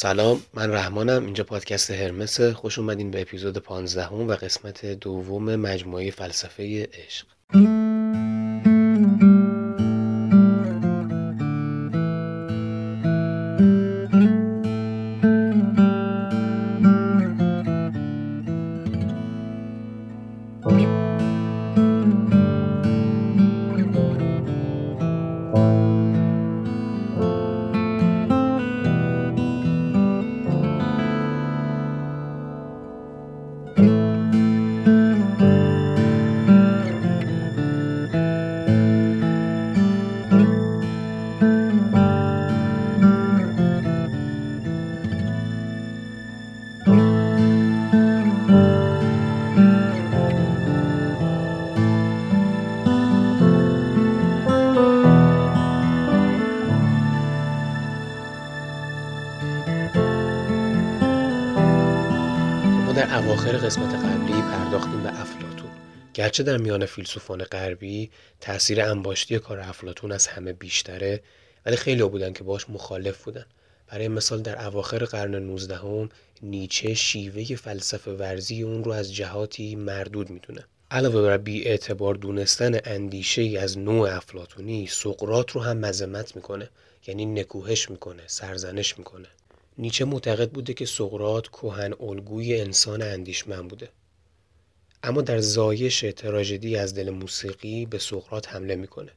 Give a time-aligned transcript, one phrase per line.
[0.00, 1.24] سلام من رحمانم.
[1.24, 2.40] اینجا پادکست هرمس.
[2.40, 7.26] خوش اومدین به اپیزود 15 و قسمت دوم مجموعه فلسفه عشق.
[63.38, 65.70] اواخر قسمت قبلی پرداختیم به افلاتون.
[66.14, 71.22] گرچه در میان فیلسوفان غربی تاثیر انباشتی کار افلاتون از همه بیشتره
[71.66, 73.44] ولی خیلی بودن که باش مخالف بودن.
[73.86, 76.08] برای مثال در اواخر قرن 19 هم
[76.42, 80.64] نیچه شیوه فلسفه ورزی اون رو از جهاتی مردود می‌دونه.
[80.90, 86.70] علاوه بر بی اعتبار دونستن اندیشه ای از نوع افلاتونی سقرات رو هم مذمت می‌کنه.
[87.06, 89.28] یعنی نکوهش می‌کنه سرزنش می‌کنه.
[89.78, 93.88] نیچه معتقد بوده که سقراط کهن الگوی انسان اندیشمند بوده.
[95.02, 99.12] اما در زایش تراژدی از دل موسیقی به سقراط حمله می‌کنه.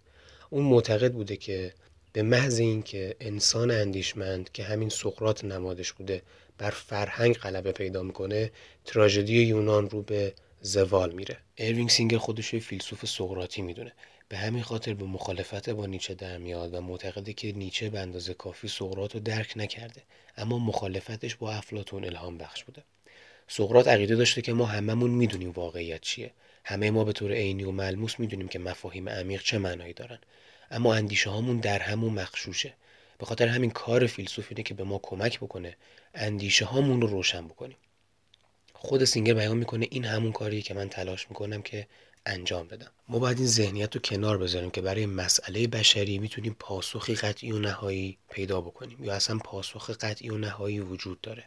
[0.50, 1.74] اون معتقد بوده که
[2.14, 6.22] به محض اینکه انسان اندیشمند که همین سقراط نمادش بوده
[6.58, 8.52] بر فرهنگ غلبه پیدا می‌کنه
[8.86, 11.38] تراژدی یونان رو به زوال میره.
[11.58, 13.94] اروینگ سینگر خودش فیلسوف سقراطی می‌دونه.
[14.32, 18.34] به همین خاطر به مخالفت با نیچه در میاد و معتقده که نیچه به اندازه
[18.34, 20.02] کافی سقراط رو درک نکرده.
[20.38, 22.84] اما مخالفتش با افلاتون الهام بخش بوده.
[23.48, 26.32] سقراط عقیده داشته که ما هممون می‌دونیم واقعیت چیه.
[26.64, 30.20] همه ما به طور عینی و ملموس می‌دونیم که مفاهیم عمیق چه معنایی دارن.
[30.72, 32.74] اما اندیشه هامون در همون مخشوشه
[33.18, 35.76] به خاطر همین کار فیلسوف اینه که به ما کمک بکنه
[36.14, 37.78] اندیشه هامون رو روشن بکنیم.
[38.74, 41.88] خود سینگر بیان می‌کنه این همون کاریه که من تلاش می‌کنم که
[42.26, 42.92] انجام بدم.
[43.08, 47.60] ما باید این ذهنیت رو کنار بذاریم که برای مسئله بشری می‌تونیم پاسخی قطعی و
[47.60, 49.04] نهایی پیدا بکنیم.
[49.04, 51.44] یا اصلا پاسخ قطعی و نهایی وجود داره.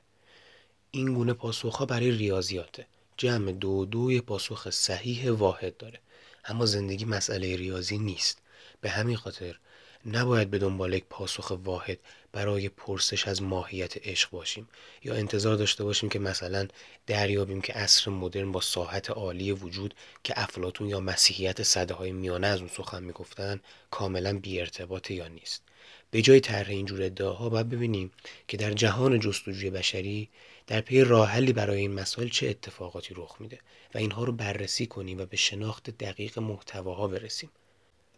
[0.90, 2.86] این گونه پاسخ ها برای ریاضیاته.
[3.16, 6.00] جمع دو دوی پاسخ صحیح واحد داره.
[6.44, 8.38] اما زندگی مسئله ریاضی نیست.
[8.80, 9.58] به همین خاطر
[10.06, 11.98] نباید به دنبال یک پاسخ واحد
[12.32, 14.68] برای پرسش از ماهیت عشق باشیم
[15.02, 16.68] یا انتظار داشته باشیم که مثلا
[17.06, 19.94] دریابیم که عصر مدرن با ساحت عالی وجود
[20.24, 23.60] که افلاتون یا مسیحیت صده های میانه از اون سخن می‌گفتن
[23.90, 25.62] کاملا بی ارتباطه یا نیست.
[26.10, 28.10] به جای طرح اینجور ادعاها باید ببینیم
[28.48, 30.28] که در جهان جستجوی بشری
[30.66, 33.58] در پی راحلی برای این مسائل چه اتفاقاتی رخ میده
[33.94, 37.50] و اینها رو بررسی کنیم و به شناخت دقیق محتواها برسیم.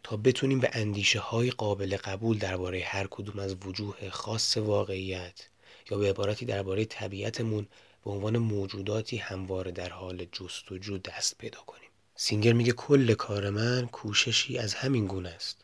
[0.06, 5.48] تا بتونیم به اندیشه های قابل قبول درباره هر کدوم از وجوه خاص واقعیت
[5.90, 7.66] یا به عبارتی درباره طبیعتمون
[8.04, 11.88] به عنوان موجوداتی همواره در حال جستجو دست پیدا کنیم.
[12.14, 15.56] سینگر میگه کل کار من کوششی از همین گونه است.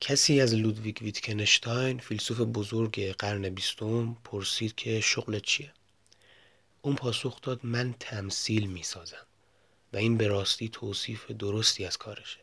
[0.00, 5.72] کسی از لودویگ ویتکنشتاین فیلسوف بزرگ قرن بیستم پرسید که شغل چیه؟
[6.82, 9.26] اون پاسخ داد من تمثیل می‌سازم
[9.92, 12.41] و این به راستی توصیف درستی از کارشه.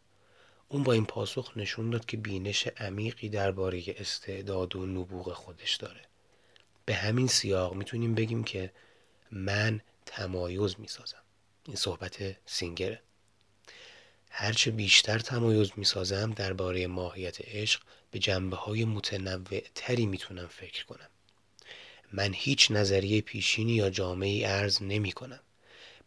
[0.69, 6.02] اون با این پاسخ نشون داد که بینش عمیقی درباره استعداد و نبوغ خودش داره.
[6.85, 8.72] به همین سیاق می‌تونیم بگیم که
[9.31, 11.22] من تمایز می‌سازم.
[11.66, 13.02] این صحبت سینگره.
[14.30, 17.81] هرچه بیشتر تمایز می‌سازم درباره ماهیت عشق
[18.12, 21.09] به جنبه های متنوع تری می‌تونم فکر کنم.
[22.13, 25.40] من هیچ نظریه پیشینی یا جامعی ارز نمی کنم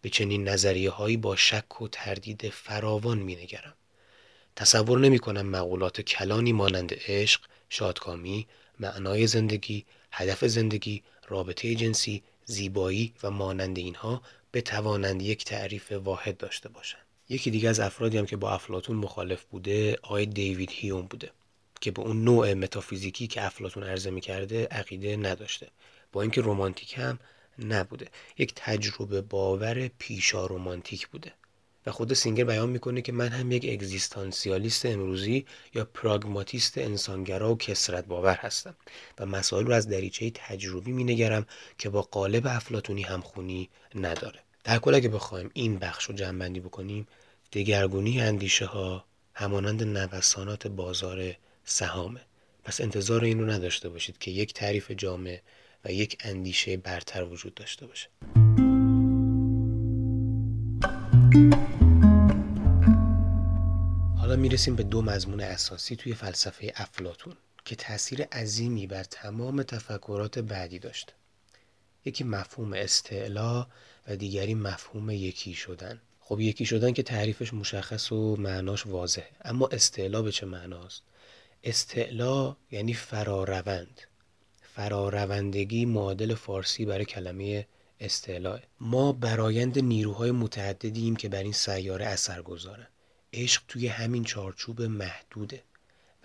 [0.02, 3.74] به چنین نظریه هایی با شک و تردید فراوان می نگرم
[4.56, 8.46] تصور نمی کنم مقولات کلانی مانند عشق، شادکامی،
[8.80, 14.22] معنای زندگی، هدف زندگی، رابطه جنسی، زیبایی و مانند اینها
[14.52, 17.02] بتوانند یک تعریف واحد داشته باشند.
[17.28, 21.30] یکی دیگه از افرادی هم که با افلاتون مخالف بوده آقای دیوید هیوم بوده
[21.80, 25.68] که به اون نوع متافیزیکی که افلاتون عرضه می‌کرده عقیده نداشته
[26.12, 27.18] با اینکه رومانتیک هم
[27.58, 28.08] نبوده
[28.38, 31.32] یک تجربه باور پیشا رومانتیک بوده
[31.86, 37.58] و خود سینگر بیان می‌کنه که من هم یک اگزیستانسیالیست امروزی یا پراگماتیست انسانگرا و
[37.58, 38.74] کسرت باور هستم
[39.18, 41.46] و مسائل رو از دریچه تجربی مینگرم
[41.78, 44.40] که با قالب افلاتونی همخونی نداره.
[44.64, 47.06] در کل اگه بخوایم این بخش رو جمعبندی بکنیم
[47.52, 51.34] دگرگونی اندیشه ها همانند نوسانات بازار
[51.64, 52.20] سهامه.
[52.64, 55.40] پس انتظار این رو نداشته باشید که یک تعریف جامع
[55.84, 58.08] و یک اندیشه برتر وجود داشته باشه.
[64.18, 70.38] حالا می‌رسیم به دو مضمون اساسی توی فلسفه افلاتون که تاثیر عظیمی بر تمام تفکرات
[70.38, 71.12] بعدی داشته
[72.04, 73.66] یکی مفهوم استعلا
[74.08, 76.00] و دیگری مفهوم یکی شدن.
[76.20, 79.30] خب یکی شدن که تعریفش مشخص و معناش واضحه.
[79.44, 81.02] اما استعلا به چه معناست؟
[81.64, 84.00] استعلا یعنی فراروند.
[84.62, 87.66] فراروندگی معادل فارسی برای کلمه
[88.02, 92.86] استعلا ما برایند نیروهای متعددیم که بر این سیاره اثر گذارن.
[93.32, 95.62] عشق توی همین چارچوب محدوده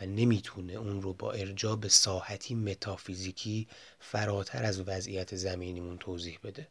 [0.02, 3.68] و نمی‌تونه اون رو با ارجاع به ساحتی متافیزیکی
[4.00, 6.68] فراتر از وضعیت زمینیمون توضیح بده.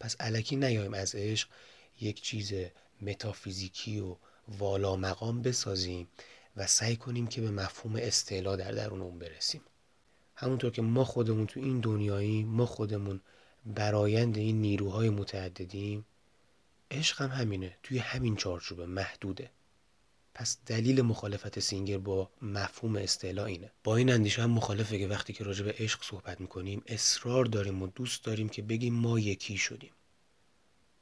[0.00, 1.48] پس علکی نیایم از عشق
[2.00, 2.52] یک چیز
[3.02, 4.16] متافیزیکی و
[4.48, 6.08] والا مقام بسازیم
[6.56, 9.60] و سعی کنیم که به مفهوم استعلا در درون اون برسیم.
[10.34, 13.20] همونطور که ما خودمون تو این دنیایی ما خودمون
[13.66, 16.04] برایند این نیروهای متعددیم
[16.90, 19.50] عشق هم همینه توی همین چارچوب محدوده.
[20.34, 23.70] پس دلیل مخالفت سینگر با مفهوم استعلا اینه.
[23.84, 27.82] با این اندیشه هم مخالفه که وقتی که راجع به عشق صحبت می‌کنیم اصرار داریم
[27.82, 29.92] و دوست داریم که بگیم ما یکی شدیم.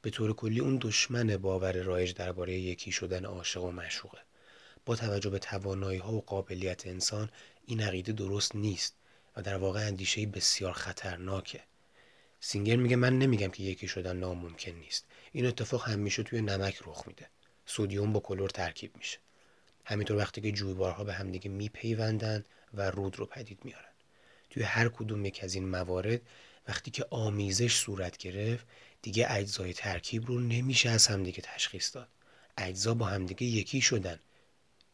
[0.03, 4.19] به طور کلی اون دشمن باور رایج درباره یکی شدن عاشق و مشوقه
[4.87, 7.31] با توجه به توانایی ها و قابلیت انسان
[7.67, 8.95] این عقیده درست نیست
[9.37, 11.61] و در واقع اندیشه بسیار خطرناکه.
[12.47, 15.05] سینگر میگه من نمیگم که یکی شدن ناممکن نیست.
[15.33, 17.29] این اتفاق همیشه توی نمک رخ میده.
[17.67, 19.19] سودیوم با کلور ترکیب میشه.
[19.85, 22.45] همینطور وقتی که جویبارها به همدیگه میپیوندن
[22.75, 23.93] و رود رو پدید میارن.
[24.51, 26.21] توی هر کدوم یک از این موارد
[26.69, 28.67] وقتی که آمیزش صورت گرفت
[29.03, 32.09] دیگه اجزای ترکیب رو نمیشه از همدیگه تشخیص داد.
[32.59, 34.19] اجزا با همدیگه یکی شدن.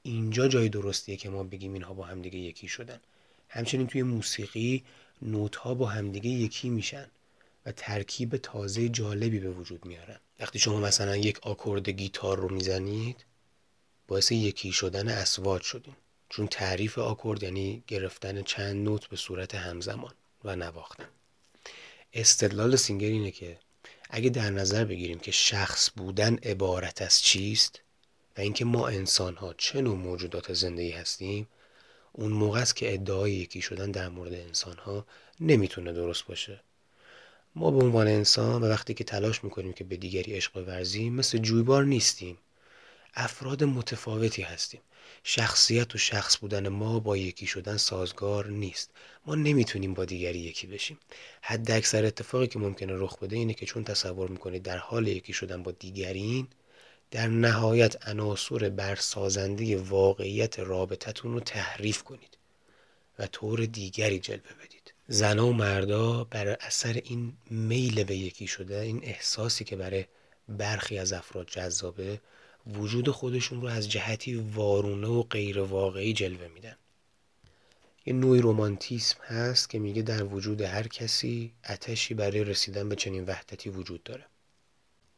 [0.02, 3.00] اینجا جای درستیه که ما بگیم اینها با همدیگه یکی شدن.
[3.48, 4.84] همچنین توی موسیقی
[5.22, 7.06] نوت ها با همدیگه یکی میشن.
[7.70, 13.24] ترکیب تازه جالبی به وجود میارن وقتی شما مثلا یک آکورد گیتار رو می‌زنید
[14.08, 15.96] باعث یکی شدن اسوات شدیم
[16.28, 20.14] چون تعریف آکورد یعنی گرفتن چند نوت به صورت همزمان
[20.44, 21.08] و نواختن.
[22.12, 23.58] استدلال سینگر اینه که
[24.10, 27.80] اگه در نظر بگیریم که شخص بودن عبارت از چیست
[28.36, 31.48] و اینکه ما انسان ها چه نوع موجودات زندگی هستیم
[32.12, 35.06] اون موقع است که ادعای یکی شدن در مورد انسان ها
[35.40, 36.60] نمی‌تونه درست باشه.
[37.54, 41.38] ما به عنوان انسان و وقتی که تلاش می‌کنیم که به دیگری عشق ورزیم مثل
[41.38, 42.38] جویبار نیستیم.
[43.14, 44.80] افراد متفاوتی هستیم.
[45.24, 48.90] شخصیت و شخص بودن ما با یکی شدن سازگار نیست.
[49.26, 50.98] ما نمی‌تونیم با دیگری یکی بشیم.
[51.42, 55.32] حد اکثر اتفاقی که ممکنه رخ بده اینه که چون تصور می‌کنید در حال یکی
[55.32, 56.48] شدن با دیگرین
[57.10, 62.38] در نهایت عناصر برسازنده واقعیت رابطتون رو تحریف کنید
[63.18, 64.79] و طور دیگری جلوه بدید.
[65.12, 70.04] زنها و مردا بر اثر این میل به یکی شده این احساسی که برای
[70.48, 72.20] برخی از افراد جذابه
[72.66, 76.76] وجود خودشون رو از جهتی وارونه و غیر واقعی جلوه میدن.
[78.06, 83.24] یه نوعی رومانتیسم هست که میگه در وجود هر کسی اتشی برای رسیدن به چنین
[83.24, 84.26] وحدتی وجود داره.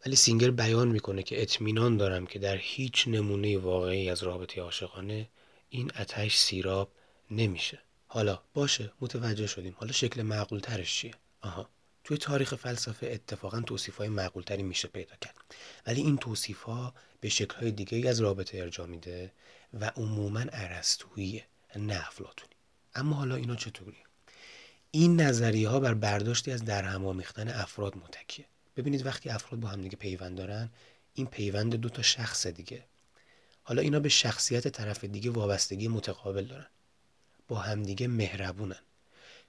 [0.06, 5.28] ولی سینگر بیان می‌کنه که اطمینان دارم که در هیچ نمونه واقعی از رابطه عاشقانه
[5.70, 6.92] این اتش سیراب
[7.30, 7.78] نمیشه.
[8.14, 9.74] حالا باشه متوجه شدیم.
[9.78, 11.68] حالا شکل معقول ترش چیه؟ آها.
[12.04, 15.34] توی تاریخ فلسفه اتفاقا توصیف های معقول تری میشه پیدا کرد.
[15.86, 19.32] ولی این توصیف ها به شکل های دیگه از رابطه ارجا میده
[19.80, 21.46] و عموما عرستوییه
[21.76, 22.52] نه افلاتونی
[22.94, 23.96] اما حالا اینا چطوری؟
[24.90, 28.46] این نظریه ها بر برداشتی از درهم آمیختن افراد متکیه.
[28.76, 30.70] ببینید وقتی افراد با همدیگه پیوند دارن
[31.14, 32.84] این پیوند دو تا شخص دیگه.
[33.62, 36.66] حالا اینا به شخصیت طرف دیگه وابستگی متقابل دارن.
[37.52, 38.82] با همدیگه مهربونن.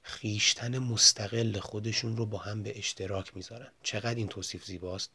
[0.02, 3.72] خیشتن مستقل خودشون رو با هم به اشتراک می‌ذارن.
[3.84, 5.12] چقدر این توصیف زیباست؟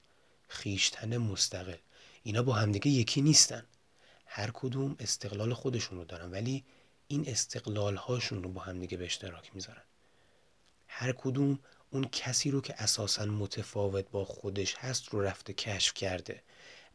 [0.49, 1.77] خیشتن مستقل.
[2.23, 3.65] اینا با همدیگه یکی نیستن.
[4.27, 6.65] هر کدوم استقلال خودشون رو دارن ولی
[7.09, 9.85] این استقلال هاشون رو با همدیگه به اشتراک می‌ذارن.
[10.87, 11.59] هر کدوم
[11.91, 16.43] اون کسی رو که اساسا متفاوت با خودش هست رو رفته کشف کرده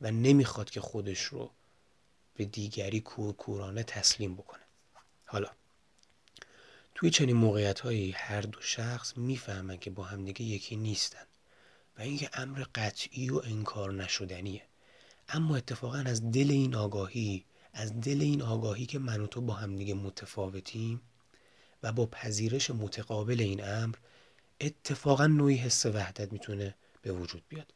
[0.01, 1.51] و نمی‌خواد که خودش رو
[2.35, 4.63] به دیگری کورکورانه تسلیم بکنه.
[5.25, 5.49] حالا
[7.03, 11.25] توی چنین موقعیت هایی هر دو شخص می‌فهمن که با همدیگه یکی نیستن
[11.97, 14.61] و این یه امر قطعی و انکار نشدنیه.
[15.29, 19.53] اما اتفاقا از دل این آگاهی از دل این آگاهی که من و تو با
[19.53, 21.01] همدیگه متفاوتیم
[21.83, 23.95] و با پذیرش متقابل این امر
[24.61, 27.73] اتفاقا نوعی حس وحدت می‌تونه به وجود بیاد.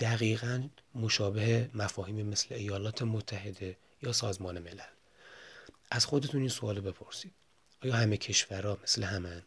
[0.00, 4.80] دقیقا مشابه مفاهیم مثل ایالات متحده یا سازمان ملل.
[5.90, 7.32] از خودتون این سوال بپرسید.
[7.84, 9.42] آیا همه کشورها مثل همن؟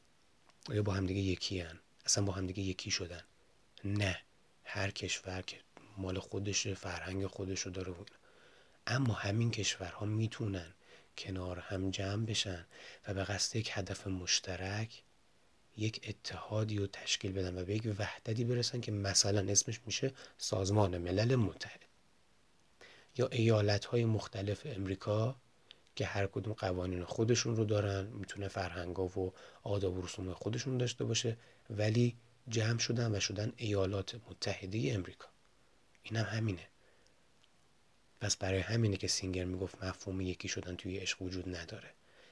[0.70, 3.22] آیا با همدیگه یکی هن؟ اصلا با همدیگه یکی شدن؟
[3.84, 4.22] نه.
[4.63, 5.58] هر کشور که
[5.98, 7.94] مال خودش فرهنگ خودش رو داره
[8.88, 10.74] اما همین کشورها می‌تونن
[11.18, 12.65] کنار هم جمع بشن
[13.08, 15.04] و به قصد یک هدف مشترک
[15.77, 20.98] یک اتحادی رو تشکیل بدن و به یک وحدتی برسن که مثلا اسمش میشه سازمان
[20.98, 21.86] ملل متحد.
[23.18, 25.36] یا ایالت های مختلف امریکا
[25.96, 29.32] که هر کدوم قوانین خودشون رو دارن می‌تونه فرهنگ و
[29.64, 31.38] آداب و رسوم خودشون داشته باشه
[31.70, 32.16] ولی
[32.50, 35.28] جمع شدن و شدن ایالات متحده امریکا.
[36.04, 36.68] این هم همینه.
[38.22, 41.90] پس برای همینه که سینگر می‌گفت مفهوم یکی شدن توی عشق وجود نداره.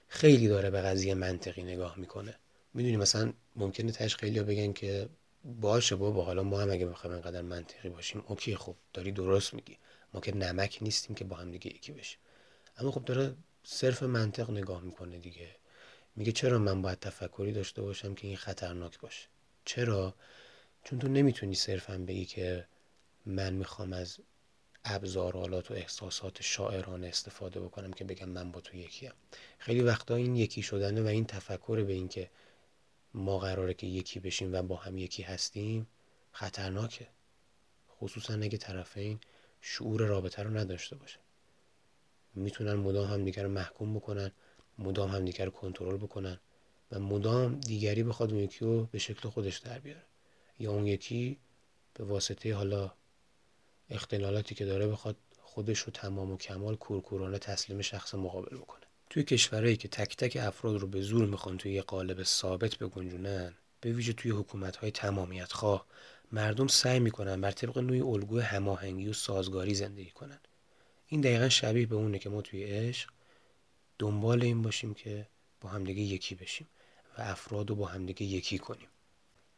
[0.08, 2.36] خیلی داره به قضیه منطقی نگاه می‌کنه.
[2.74, 5.10] می‌دونی مثلا ممکنه تش خیلی بگن که
[5.44, 9.78] باشه بابا حالا ما هم اگه بخوایم انقدر منطقی باشیم اوکی خب داری درست میگی.
[10.14, 12.20] ما که نمک نیستیم که با هم دیگه یکی بشیم.
[12.78, 15.56] اما خب داره صرف منطق نگاه می‌کنه دیگه.
[16.16, 19.28] میگه چرا من باید تفکری داشته باشم که این خطرناک باشه؟
[19.66, 20.16] چرا؟
[20.84, 22.68] چون تو نمی‌تونی صرفا بگی که
[23.26, 24.20] من می‌خوام از
[24.86, 29.12] ابزارالات و احساسات شاعرانه استفاده بکنم که بگم من با تو یکیم.
[29.58, 32.30] خیلی وقتا این یکی شدنه و این تفکر به این که
[33.14, 35.88] ما قراره که یکی بشیم و با هم یکی هستیم
[36.32, 37.08] خطرناکه.
[38.00, 39.20] خصوصا اگه طرفین
[39.62, 41.20] شعور رابطه رو نداشته باشه.
[42.36, 44.32] می‌تونن مدام هم دیگر محکوم بکنن
[44.78, 46.40] مدام هم دیگر کنترل بکنن
[46.92, 50.04] و مدام دیگری بخواد اون یکی رو به شکل خودش در بیاره
[50.60, 51.38] یا اون یکی
[51.94, 52.92] به واسطه حالا
[53.90, 58.84] اختلالاتی که داره بخواد خودش رو تمام و کمال کورکورانه تسلیم شخص مقابل بکنه.
[59.10, 63.54] توی کشورهایی که تک تک افراد رو به زور می‌خوان توی یه قالب ثابت بگنجونن
[63.82, 65.86] به ویژه توی حکومت های تمامیت خواه
[66.32, 70.40] مردم سعی می‌کنن بر طبق نوعی الگوی هماهنگی و سازگاری زندگی کنن.
[71.14, 73.10] این دقیقا شبیه به اونه که ما توی عشق
[74.00, 75.28] دنبال این باشیم که
[75.62, 76.68] با همدیگه یکی بشیم
[77.18, 78.88] و افراد رو با همدیگه یکی کنیم.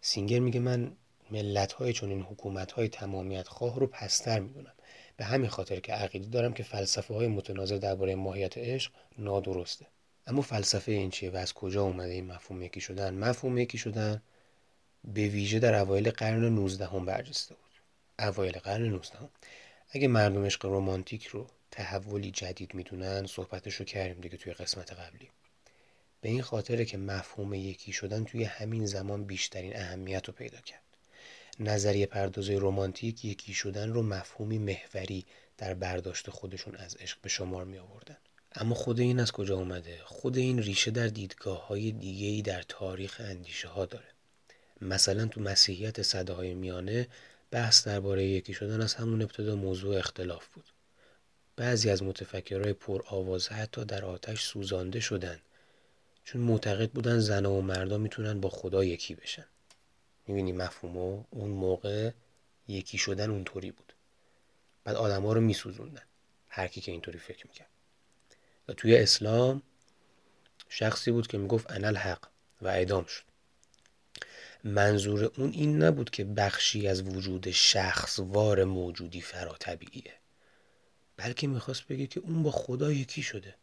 [0.01, 0.91] سینگر میگه من
[1.31, 4.73] ملت های چون این حکومت های تمامیت خواه رو پستر می‌دونم.
[5.17, 9.85] به همین خاطر که عقیده دارم که فلسفه های متناظر درباره ماهیت عشق نادرسته.
[10.27, 14.21] اما فلسفه این چیه و از کجا اومده این مفهوم یکی شدن؟ مفهوم یکی شدن
[15.03, 17.71] به ویژه در اوایل قرن 19 هم برجسته بود.
[18.19, 19.29] اوایل قرن 19 هم.
[19.89, 25.29] اگه مردم عشق رمانتیک رو تحولی جدید می‌دونن صحبتش رو کردیم دیگه توی قسمت قبلی
[26.21, 30.81] به این خاطره که مفهوم یکی شدن توی همین زمان بیشترین اهمیت رو پیدا کرد
[31.59, 35.25] نظریه پردازه رمانتیک یکی شدن رو مفهومی محوری
[35.57, 38.17] در برداشت خودشون از عشق به شمار می آوردن.
[38.55, 42.61] اما خود این از کجا اومده؟ خود این ریشه در دیدگاه های دیگه ای در
[42.67, 44.05] تاریخ اندیشه ها داره.
[44.81, 47.07] مثلا تو مسیحیت صده های میانه
[47.55, 50.65] بحث درباره یکی شدن از همون ابتدا موضوع اختلاف بود.
[51.55, 55.39] بعضی از متفکرهای پر آواز حتی در آتش سوزانده شدن.
[56.23, 59.45] چون معتقد بودن زن و مردا می‌تونن با خدا یکی بشن.
[60.27, 62.11] می‌بینی مفهومو؟ اون موقع
[62.67, 63.93] یکی شدن اونطوری بود.
[64.83, 66.03] بعد آدما رو میسوزوندن.
[66.49, 67.69] هر کی که اینطوری فکر می‌کرد.
[68.67, 69.61] و توی اسلام
[70.69, 72.27] شخصی بود که می‌گفت انا الحق
[72.61, 73.23] و اعدام شد.
[74.65, 80.13] منظور اون این نبود که بخشی از وجود شخصوار موجودی فرا طبیعیه.
[81.17, 83.55] بلکه می‌خواست بگه که اون با خدا یکی شده.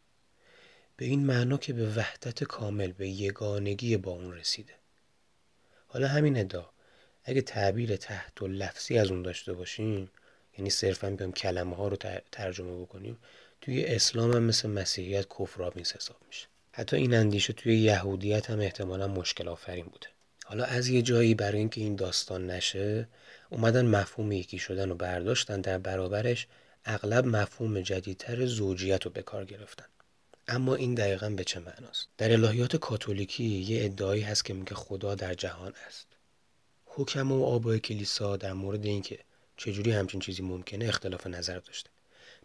[0.97, 4.73] به این معنا که به وحدت کامل به یگانگی با اون رسیده.
[5.87, 6.65] حالا همین ادعا.
[7.25, 10.11] اگه تعبیر تحت و لفظی از اون داشته باشیم
[10.59, 11.97] یعنی صرفا بیام کلمه ها رو
[12.33, 13.19] ترجمه بکنیم
[13.61, 16.47] توی اسلام هم مثل مسیحیت کفرآمیز حساب میشه.
[16.73, 20.12] حتی این اندیشه توی یهودیت هم احتمالا مشکل آفرین بوده.
[20.53, 23.09] حالا از یه جایی برای اینکه این داستان نشه
[23.51, 26.47] اومدن مفهوم یکی شدن و برداشتن در برابرش
[26.85, 29.85] اغلب مفهوم جدیدتر زوجیت رو به کار گرفتن.
[30.49, 35.15] اما این دقیقا به چه معناست؟ در الهیات کاتولیکی یه ادعایی هست که میگه خدا
[35.15, 36.07] در جهان است.
[36.87, 39.19] حکم و آبای کلیسا در مورد اینکه
[39.57, 41.91] چجوری همچین چیزی ممکنه اختلاف نظر داشته.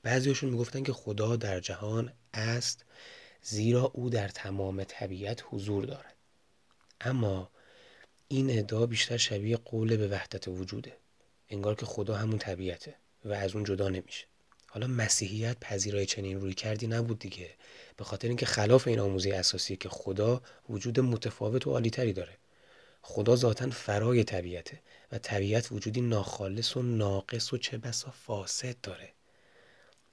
[0.04, 2.86] بعضیشون می‌گفتن که خدا در جهان است
[3.42, 6.16] زیرا او در تمام طبیعت حضور دارد.
[7.02, 7.50] اما
[8.30, 10.98] این ادعا بیشتر شبیه قول به وحدت وجوده.
[11.50, 14.26] انگار که خدا همون طبیعته و از اون جدا نمیشه.
[14.68, 17.50] حالا مسیحیت پذیرای چنین روی کردی نبود دیگه.
[17.98, 22.38] به خاطر اینکه خلاف این آموزه اساسی که خدا وجود متفاوت و عالیتری داره.
[23.02, 24.80] خدا ذاتا فرای طبیعته
[25.12, 29.10] و طبیعت وجودی ناخالص و ناقص و چه بسا فاسد داره.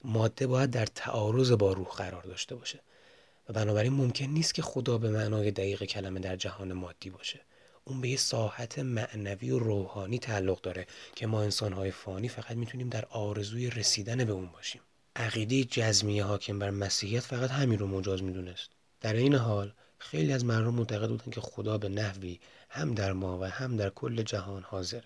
[0.03, 2.79] ماده باید در تعارض با روح قرار داشته باشه.
[3.49, 7.41] و بنابراین ممکن نیست که خدا به معنای دقیق کلمه در جهان مادی باشه.
[7.87, 12.89] اون به یه ساحت معنوی و روحانی تعلق داره که ما انسانهای فانی فقط می‌تونیم
[12.89, 14.81] در آرزوی رسیدن به اون باشیم.
[15.15, 18.69] عقیده جزمیه حاکم بر مسیحیت فقط همین رو مجاز می‌دونست.
[19.01, 22.39] در این حال خیلی از مردم معتقد بودن که خدا به نحوی
[22.69, 25.03] هم در ما و هم در کل جهان حاضر.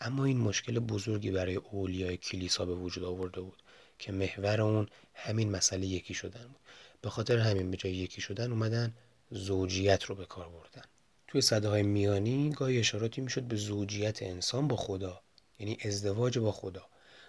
[0.00, 3.62] اما این مشکل بزرگی برای اولیای کلیسا به وجود آورده بود
[3.98, 6.60] که محور اون همین مسئله یکی شدن بود.
[7.00, 8.94] به خاطر همین به جای یکی شدن اومدن
[9.30, 10.82] زوجیت رو به کار بردن.
[11.28, 15.20] توی صده های میانی گاهی اشاراتی می‌شد به زوجیت انسان با خدا
[15.58, 16.86] یعنی ازدواج با خدا.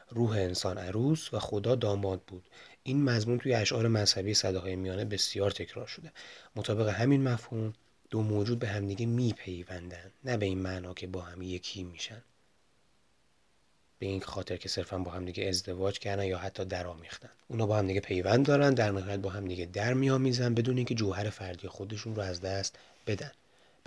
[0.09, 2.43] روح انسان عروس و خدا داماد بود.
[2.83, 6.11] این مضمون توی اشعار مذهبی صده های میانه بسیار تکرار شده.
[6.55, 7.73] مطابق همین مفهوم
[8.09, 12.23] دو موجود به همدیگه میپیوندن نه به این معنا که با هم یکی میشن.
[13.99, 17.77] به این خاطر که صرفا با هم دیگه ازدواج کردن یا حتی درآمیختن اونا با
[17.77, 21.67] هم دیگه پیوند دارن در نهایت با هم دیگه در میآمیزن بدون اینکه جوهر فردی
[21.67, 22.75] خودشون رو از دست
[23.07, 23.31] بدن.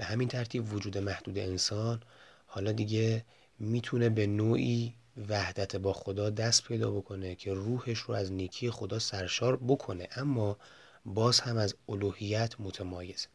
[0.03, 2.03] به همین ترتیب وجود محدود انسان
[2.47, 3.25] حالا دیگه
[3.59, 4.95] می‌تونه به نوعی
[5.29, 10.09] وحدت با خدا دست پیدا بکنه که روحش رو از نیکی خدا سرشار بکنه.
[10.17, 10.57] اما
[11.05, 13.27] باز هم از الوهیت متمایز.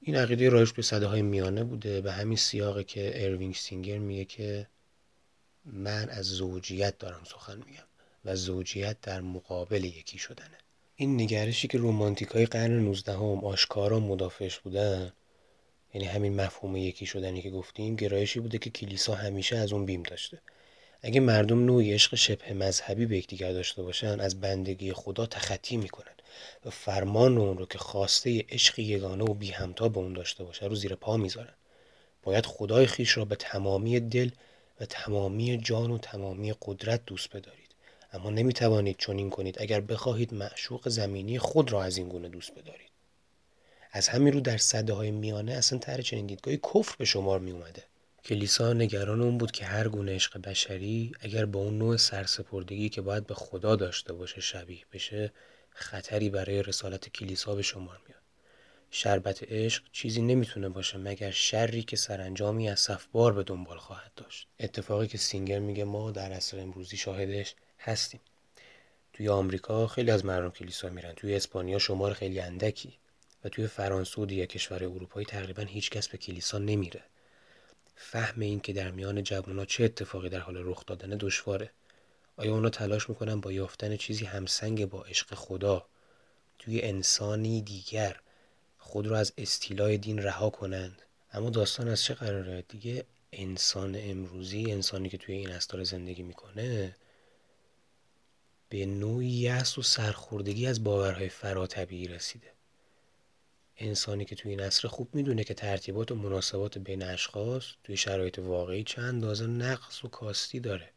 [0.00, 2.00] این عقیده رایج به سده های میانه بوده.
[2.00, 4.66] به همین سیاقه که اروینگ سینگر میگه که
[5.64, 7.88] من از زوجیت دارم سخن میگم
[8.24, 10.58] و زوجیت در مقابل یکی شدنه.
[10.96, 15.12] این نگرشی که رومانتیکای قرن 19 هم آشکارا مدافعش بودن
[15.96, 20.02] یعنی همین مفهوم یکی شدنی که گفتیم گرایشی بوده که کلیسا همیشه از اون بیم
[20.02, 20.38] داشته.
[21.02, 26.12] اگه مردم نوعی عشق شبه مذهبی به یکدیگر داشته باشن از بندگی خدا تخطی می‌کنن
[26.64, 30.66] و فرمان اون رو که خواسته عشق یگانه و بی همتا به اون داشته باشه
[30.66, 31.54] رو زیر پا می‌ذارن.
[32.22, 34.30] باید خدای خیش را به تمامی دل
[34.80, 37.70] و تمامی جان و تمامی قدرت دوست بدارید.
[38.12, 42.85] اما نمی‌توانید چنین کنید اگر بخواهید معشوق زمینی خود را از این گونه دوست بدارید.
[43.96, 47.50] از همین رو در صده های میانه اصلا تر چنین دیدگاهی کفر به شمار می
[47.50, 47.82] اومده
[48.24, 53.00] کلیسا نگران اون بود که هر گونه عشق بشری اگر با اون نوع سرسپردگی که
[53.00, 55.32] باید به خدا داشته باشه شبیه بشه
[55.70, 58.20] خطری برای رسالت کلیسا به شمار میاد.
[58.90, 64.46] شربت عشق چیزی نمی‌تونه باشه مگر شری که سرانجامی از صفبار به دنبال خواهد داشت.
[64.60, 68.20] اتفاقی که سینگر میگه ما در عصر امروزی شاهدش هستیم.
[69.12, 72.98] توی آمریکا خیلی از مردم کلیسا میرن توی اسپانیا شمار خیلی اندکی.
[73.44, 77.04] و توی فرانسه و دیگه کشور اروپایی تقریبا هیچ کس به کلیسا نمیره.
[77.96, 81.70] فهم این که در میان جوونا چه اتفاقی در حال رخ دادن دشواره.
[82.36, 85.86] آیا اونا تلاش می‌کنن با یافتن چیزی همسنگ با عشق خدا
[86.58, 88.20] توی انسانی دیگر
[88.78, 94.72] خود رو از استیلای دین رها کنند؟ اما داستان از چه قراره؟ دیگه انسان امروزی
[94.72, 96.96] انسانی که توی این استار زندگی می‌کنه
[98.68, 102.55] به نوعی یأس و سرخوردگی از باورهای فراتبیعی رسیده.
[103.78, 108.38] انسانی که توی این عصر خوب می‌دونه که ترتیبات و مناسبات بین اشخاص توی شرایط
[108.38, 110.90] واقعی چند اندازه نقص و کاستی داره.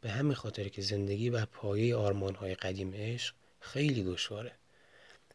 [0.00, 4.52] به همین خاطر که زندگی بر پایه آرمانهای قدیم عشق خیلی دشواره.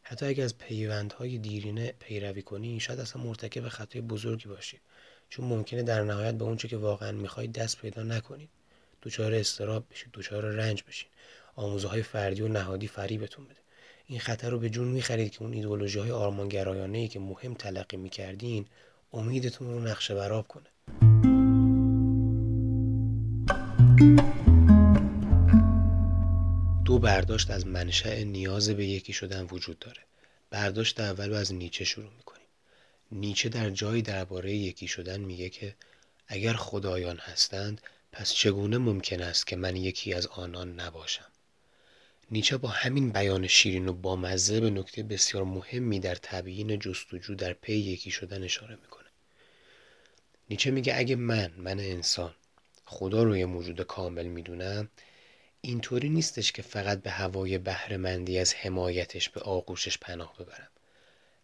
[0.02, 4.80] حتی اگر از پیوندهای دیرینه پیروی کنی شاید اصلا مرتکب خطای بزرگی باشی.
[5.28, 8.50] چون ممکنه در نهایت به اونچه که واقعا می‌خواید دست پیدا نکنید
[9.02, 11.08] دچار استراب بشید دچار رنج بشین
[11.56, 13.63] آموزه های فردی و نهادی فریبتون بده.
[14.06, 17.96] این خطر رو به جون می‌خرید که اون ایدولوژی های آرمانگرایانه ای که مهم تلقی
[17.96, 18.66] می‌کردین
[19.12, 20.66] امیدتون رو نقشه براب کنه.
[26.84, 30.00] دو برداشت از منشأ نیاز به یکی شدن وجود داره.
[30.50, 32.46] برداشت اول رو از نیچه شروع می‌کنیم.
[33.12, 35.74] نیچه در جایی درباره یکی شدن میگه که
[36.28, 37.80] اگر خدایان هستند
[38.12, 41.33] پس چگونه ممکن است که من یکی از آنان نباشم؟
[42.30, 47.52] نیچه با همین بیان شیرین و بامزه به نکته بسیار مهمی در تبیین جستجو در
[47.52, 49.08] پی یکی شدن اشاره می‌کنه.
[50.50, 52.34] نیچه میگه اگه من من انسان
[52.84, 54.88] خدا رو یه موجود کامل می‌دونم
[55.60, 60.68] اینطوری نیستش که فقط به هوای بهرهمندی از حمایتش به آغوشش پناه ببرم.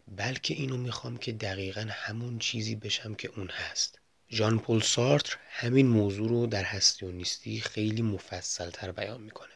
[0.07, 3.99] بلکه اینو می‌خوام که دقیقا همون چیزی بشم که اون هست.
[4.29, 9.51] ژان پل سارتر همین موضوع رو در هستی و نیستی خیلی مفصل تر بیان می‌کنه.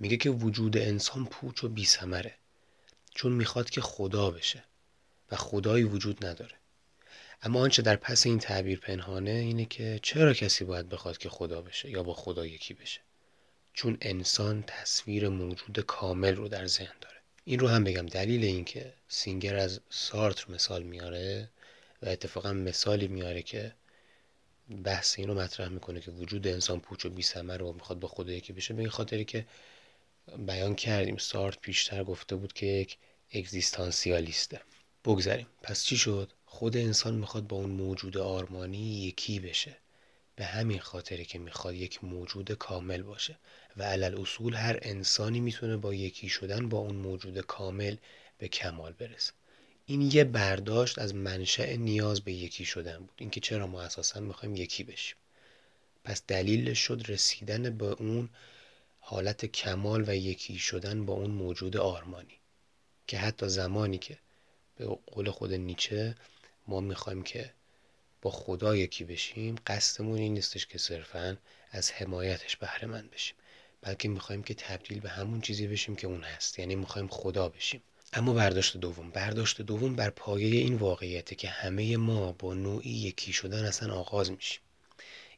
[0.00, 2.34] میگه که وجود انسان پوچ و بیسمره
[3.14, 4.64] چون می‌خواد که خدا بشه
[5.30, 6.54] و خدایی وجود نداره.
[7.42, 11.62] اما آنچه در پس این تعبیر پنهانه اینه که چرا کسی باید بخواد که خدا
[11.62, 13.00] بشه یا با خدا یکی بشه؟
[13.74, 17.16] چون انسان تصویر موجود کامل رو در ذهن داره.
[17.44, 21.48] این رو هم بگم دلیل این که سینگر از سارتر مثال میاره
[22.02, 23.72] و اتفاقا مثالی میاره که
[24.84, 28.32] بحث این رو مطرح می‌کنه که وجود انسان پوچ و بیسمر رو می‌خواد با خدا
[28.32, 29.46] یکی بشه به این خاطری که
[30.38, 31.16] بیان کردیم.
[31.16, 32.98] سارت پیشتر گفته بود که یک
[33.32, 34.60] اگزیستانسیالیسته.
[35.04, 39.76] بگذاریم پس چی شد؟ خود انسان می‌خواد با اون موجود آرمانی یکی بشه.
[40.36, 43.38] به همین خاطره که می‌خواد یک موجود کامل باشه.
[43.76, 47.96] و علل اصول هر انسانی می‌تونه با یکی شدن با اون موجود کامل
[48.38, 49.32] به کمال برسه.
[49.86, 53.14] این یه برداشت از منشأ نیاز به یکی شدن بود.
[53.16, 55.16] اینکه چرا ما اساسا می‌خوایم یکی بشیم.
[56.04, 58.28] پس دلیلش شد رسیدن به اون
[59.04, 62.38] حالت کمال و یکی شدن با اون موجود آرمانی.
[63.06, 64.18] که حتی زمانی که
[64.76, 66.14] به قول خود نیچه
[66.66, 67.54] ما می‌خوایم که
[68.22, 71.36] با خدا یکی بشیم قصدمون این نیستش که صرفا
[71.70, 73.36] از حمایتش بهره مند بشیم.
[73.80, 76.58] بلکه می‌خوایم که تبدیل به همون چیزی بشیم که اون هست.
[76.58, 77.82] یعنی می‌خوایم خدا بشیم.
[78.12, 79.10] اما برداشت دوم.
[79.10, 84.30] برداشت دوم بر پایه این واقعیته که همه ما با نوعی یکی شدن اصلا آغاز
[84.30, 84.60] میشیم.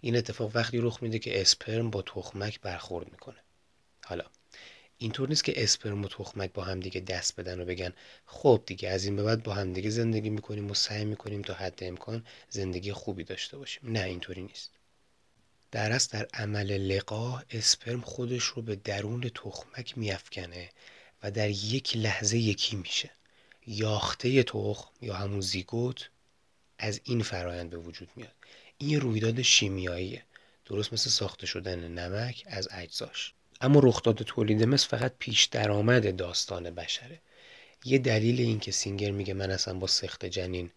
[0.01, 3.44] این اتفاق وقتی رخ میده که اسپرم با تخمک برخورد می‌کنه.
[4.05, 4.25] حالا
[4.99, 7.93] اینطور نیست که اسپرم و تخمک با همدیگه دست بدن و بگن
[8.27, 11.79] خب دیگه از این به بعد با همدیگه زندگی می‌کنیم و سعی می‌کنیم تا حد
[11.85, 13.93] امکان زندگی خوبی داشته باشیم.
[13.93, 14.71] نه اینطوری نیست.
[15.71, 20.71] در از در عمل لقا اسپرم خودش رو به درون تخمک میافکنه
[21.23, 23.11] و در یک لحظه یکی میشه.
[23.67, 26.11] یاخته تخم یا همون زیگوت
[26.79, 28.35] از این فرایند به وجود میاد.
[28.79, 30.23] این رویداد شیمیاییه.
[30.67, 33.35] درست مثل ساخته شدن نمک از اجزاش.
[33.65, 37.19] اما رخداد تولید مثل فقط پیش درآمد داستان بشره.
[37.85, 40.71] یه دلیل این که سینگر میگه من اصلا با سخت جنین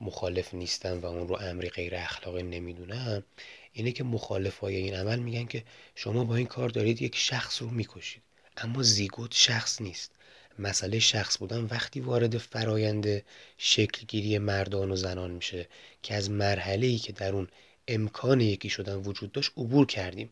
[0.00, 3.24] مخالف نیستم و اون رو امری غیر اخلاقی نمی‌دونم
[3.72, 7.70] اینه که مخالفای این عمل میگن که شما با این کار دارید یک شخص رو
[7.70, 8.22] می‌کشید.
[8.56, 10.10] اما زیگوت شخص نیست.
[10.58, 13.22] مسئله شخص بودن وقتی وارد فرایند
[13.58, 15.68] شکلگیری مردان و زنان میشه
[16.02, 17.48] که از مرحله ای که در اون
[17.88, 20.30] امکان یکی شدن وجود داشت عبور کردیم.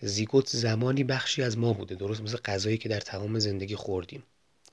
[0.00, 4.22] زیگوت زمانی بخشی از ما بوده درست مثل غذایی که در تمام زندگی خوردیم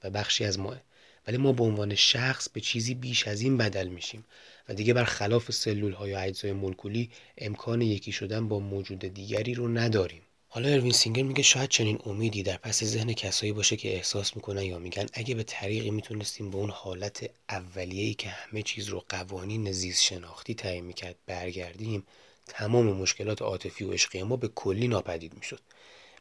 [0.03, 0.81] و بخشی از ماه.
[1.27, 4.25] ولی ما به عنوان شخص به چیزی بیش از این بدل میشیم
[4.69, 9.53] و دیگه بر خلاف سلول های یا اجزای مولکولی امکان یکی شدن با موجود دیگری
[9.53, 10.21] رو نداریم.
[10.47, 14.63] حالا اروینگ سینگر میگه شاید چنین امیدی در پس ذهن کسایی باشه که احساس می‌کنن
[14.63, 19.71] یا میگن اگه به طریقی می‌تونستیم به اون حالت اولیه‌ای که همه چیز رو قوانین
[19.71, 22.03] زیست شناختی تعیین می‌کرد برگردیم
[22.47, 25.59] تمام مشکلات عاطفی و عشقی ما به کلی ناپدید می‌شد.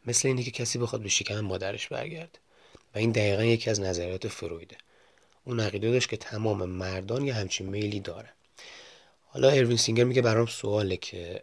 [0.07, 2.39] مثل اینه که کسی بخواد به شکم مادرش برگرده.
[2.95, 4.77] و این دقیقا یکی از نظریات فرویده.
[5.45, 8.29] اون عقیده داشت که تمام مردان یه همچین میلی داره
[9.27, 11.43] حالا اروینگ سینگر میگه برام سواله که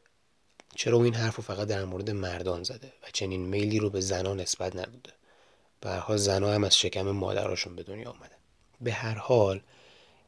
[0.76, 4.40] چرا این حرف رو فقط در مورد مردان زده و چنین میلی رو به زنان
[4.40, 5.14] نسبت نداده.
[5.82, 8.36] به هر زنها هم از شکم مادراشون به دنیا آمده
[8.82, 9.62] به هر حال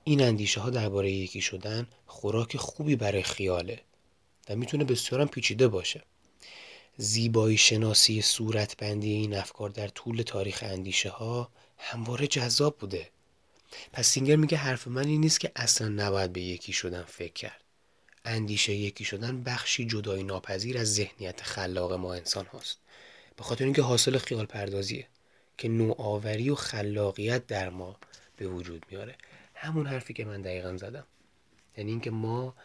[0.04, 3.80] این اندیشه ها درباره یکی شدن خوراک خوبی برای خیاله.
[4.50, 6.02] و می‌تونه بسیارم پیچیده باشه.
[6.98, 13.10] زیبایی شناسی صورت بندی این افکار در طول تاریخ اندیشه ها همواره جذاب بوده.
[13.94, 17.62] پس سینگر میگه حرف من این نیست که اصلا نباید به یکی شدن فکر کرد.
[18.26, 22.78] اندیشه یکی شدن بخشی جدای ناپذیر از ذهنیت خلاق ما انسان هاست.
[23.38, 25.08] به خاطر اینکه حاصل خیال پردازیه
[25.58, 27.98] که نوآوری و خلاقیت در ما
[28.38, 29.16] به وجود میاره.
[29.56, 31.06] همون حرفی که من دقیقا زدم.
[31.78, 32.56] یعنی اینکه ما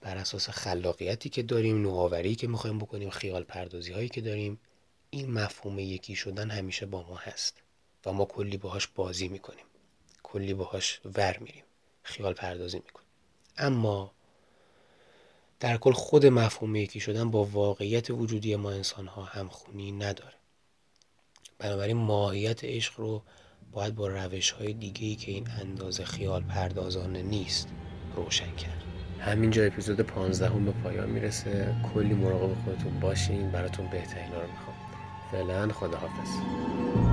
[0.00, 4.60] بر اساس خلاقیتی که داریم نوآوری که می‌خوایم بکنیم خیال پردازی هایی که داریم
[5.10, 7.62] این مفهوم یکی شدن همیشه با ما هست
[8.06, 9.64] و ما کلی باهاش بازی می‌کنیم.
[10.22, 11.64] کلی باهاش ور میریم.
[12.02, 13.08] خیال پردازی می‌کنیم.
[13.56, 14.12] اما
[15.60, 20.34] در کل خود مفهوم یکی شدن با واقعیت وجودی ما انسان ها همخونی نداره.
[21.58, 23.22] بنابراین ماهیت عشق رو
[23.72, 27.68] باید با روش های دیگه که این اندازه خیال پردازانه نیست
[28.16, 28.89] روشن کرد.
[29.20, 31.74] همینجا اپیزود 15 هم به پایان می‌رسه.
[31.94, 33.50] کلی مراقب خودتون باشین.
[33.50, 34.76] براتون بهترین رو می‌خوام.
[35.32, 37.09] فعلا خداحافظ.